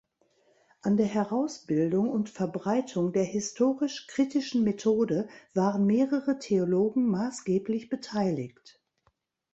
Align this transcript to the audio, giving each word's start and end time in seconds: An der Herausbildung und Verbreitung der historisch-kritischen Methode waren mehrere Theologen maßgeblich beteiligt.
An 0.81 0.97
der 0.97 1.05
Herausbildung 1.05 2.09
und 2.09 2.27
Verbreitung 2.31 3.13
der 3.13 3.23
historisch-kritischen 3.23 4.63
Methode 4.63 5.29
waren 5.53 5.85
mehrere 5.85 6.39
Theologen 6.39 7.07
maßgeblich 7.07 7.87
beteiligt. 7.87 8.81